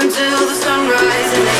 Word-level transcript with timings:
until 0.00 0.46
the 0.46 0.54
sunrise 0.54 1.59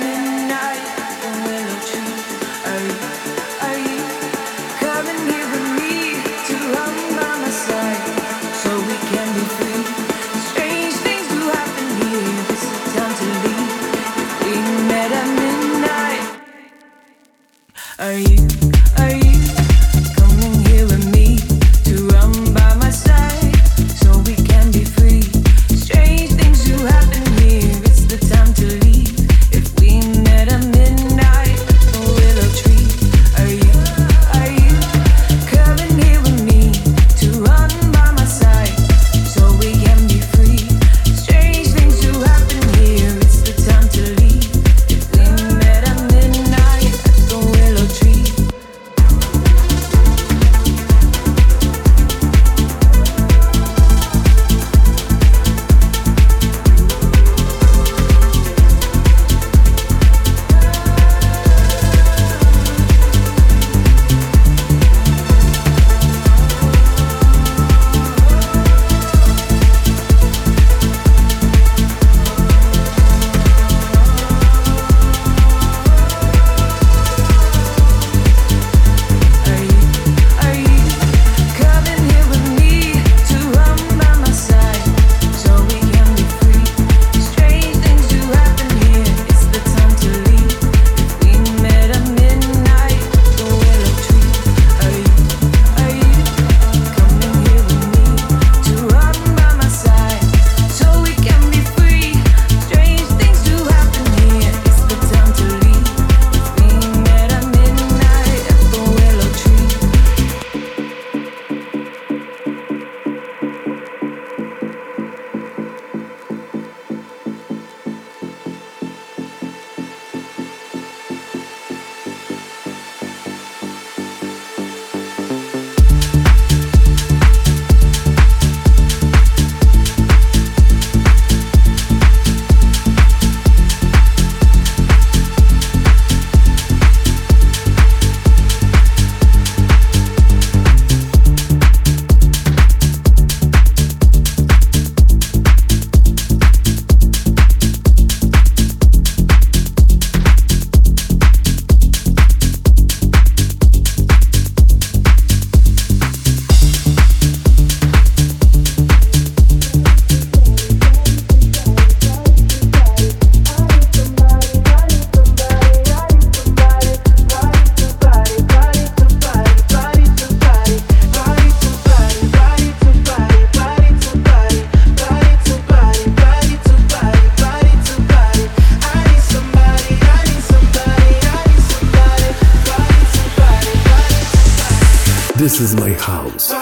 This 185.51 185.73
is 185.73 185.75
my 185.75 185.91
house. 185.91 186.53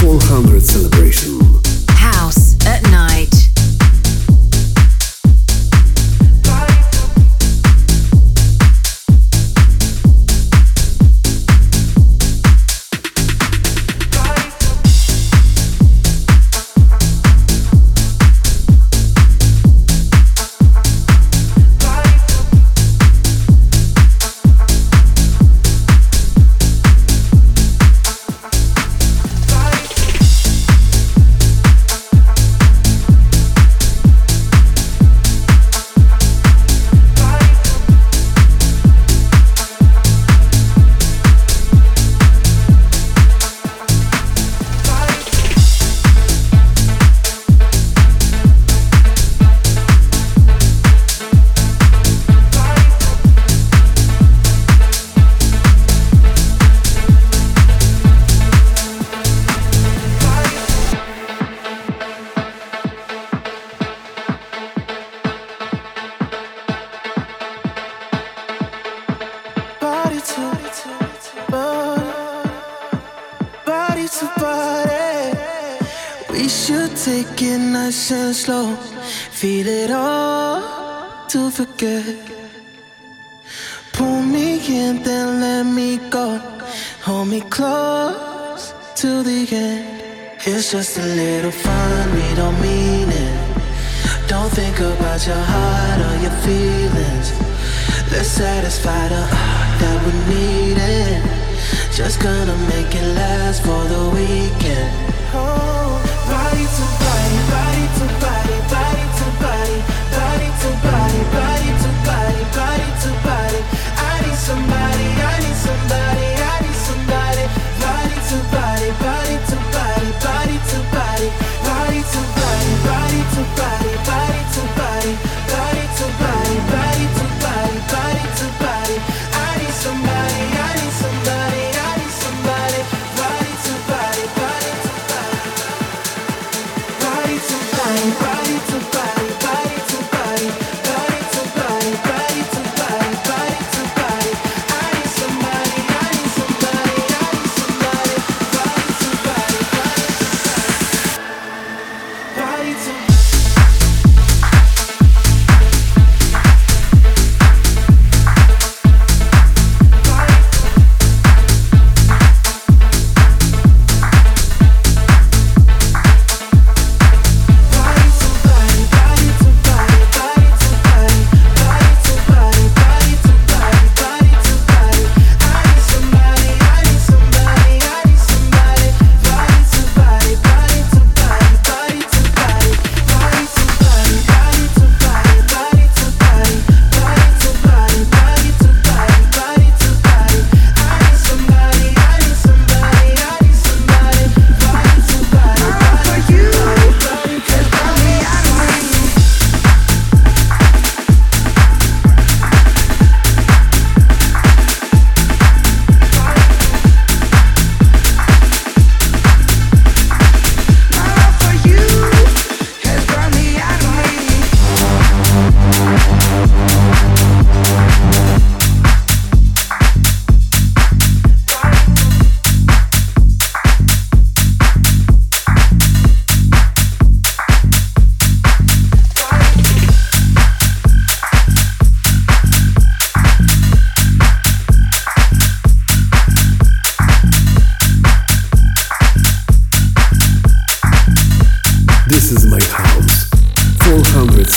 400 0.00 0.62
celebration. 0.64 1.47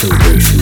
Silver. 0.02 0.61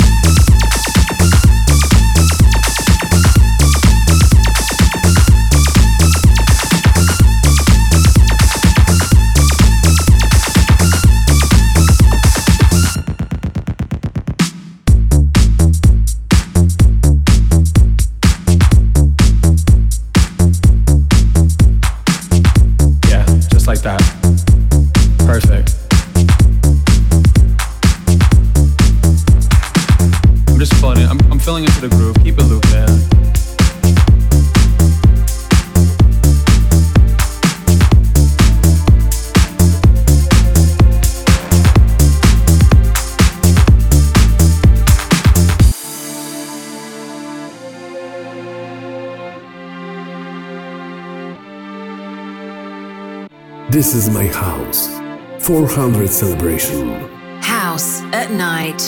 This 53.81 53.95
is 53.95 54.11
my 54.11 54.27
house. 54.27 54.89
400 55.39 56.07
celebration. 56.07 56.87
House 57.41 58.03
at 58.13 58.29
night. 58.29 58.79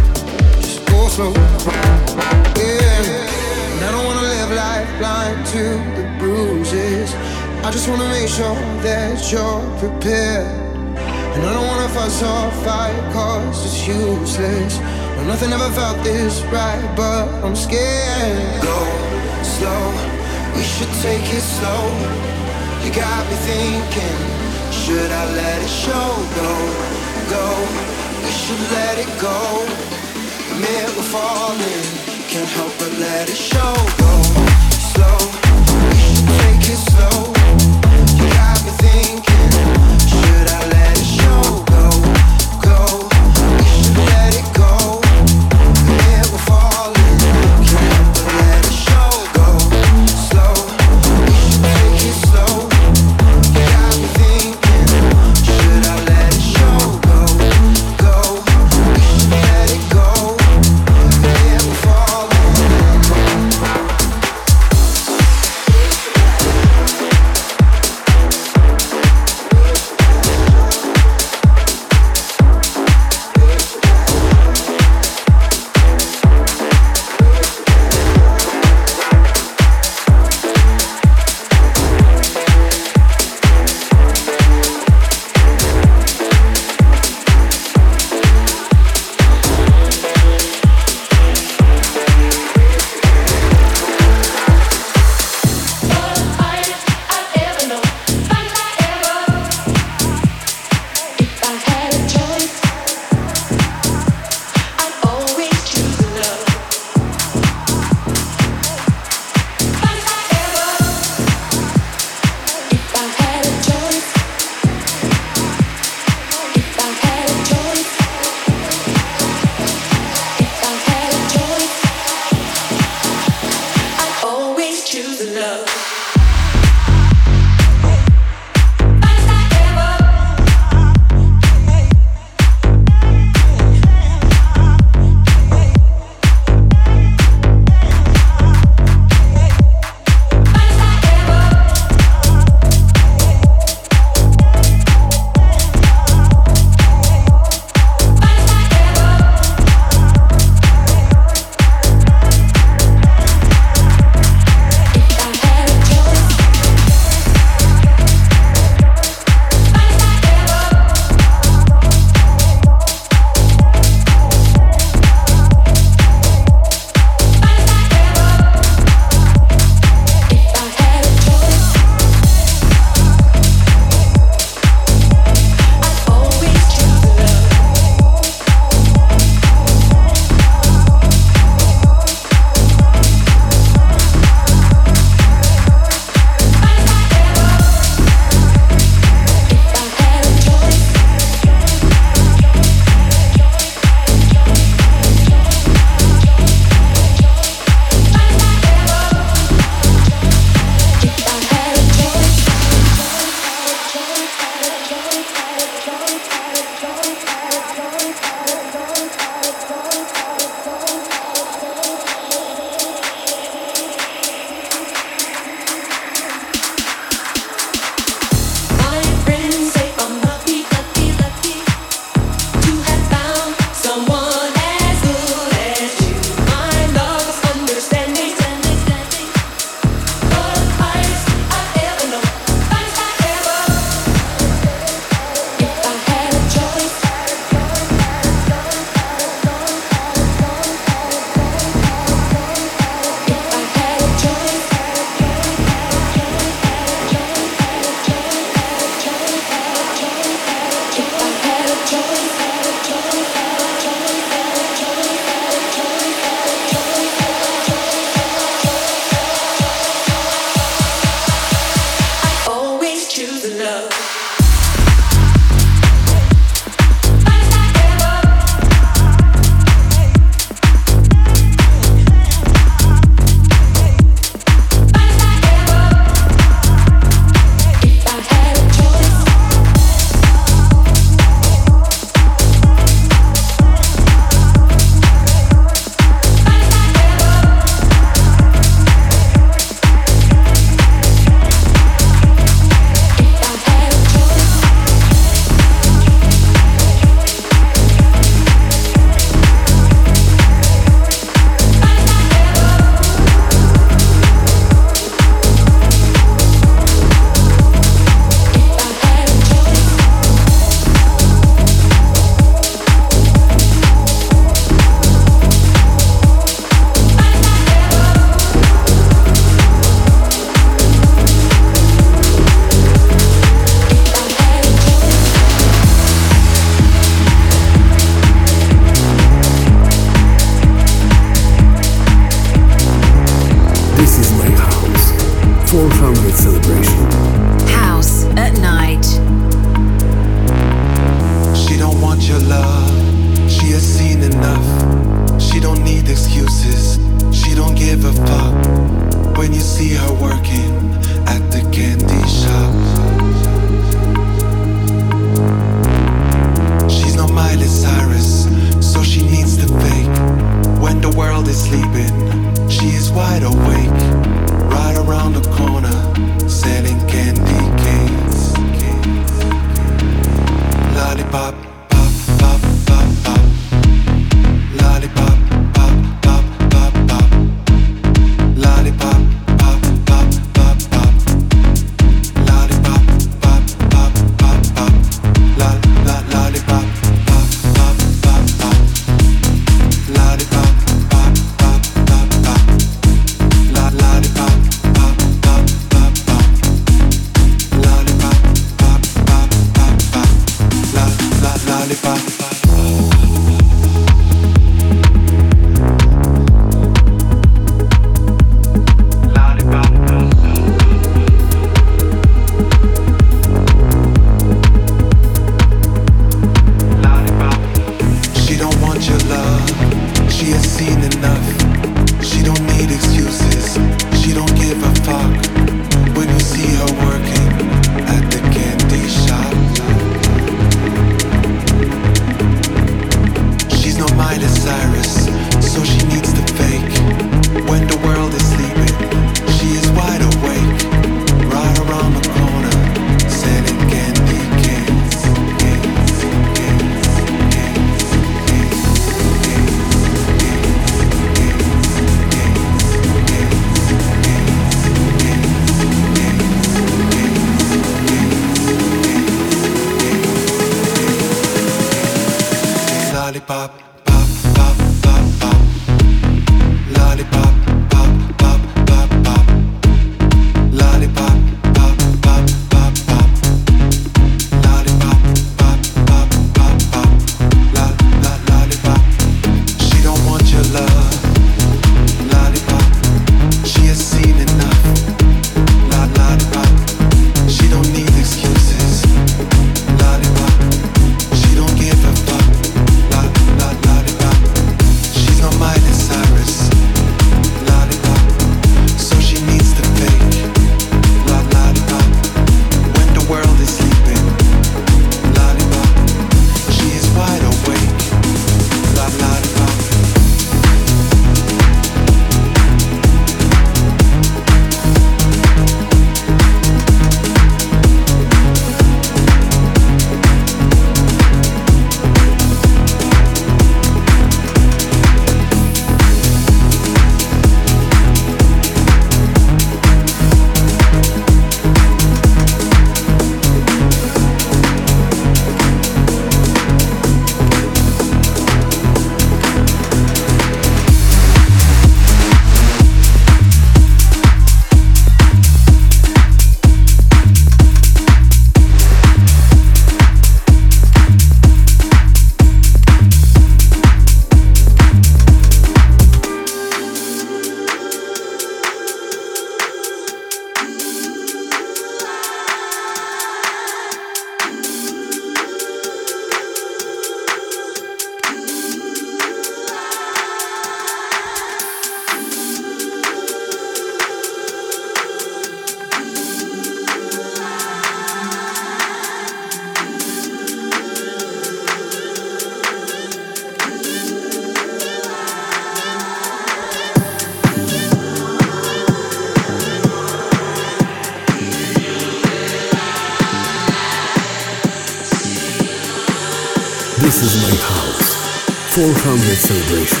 400 599.03 599.35
celebration. 599.35 600.00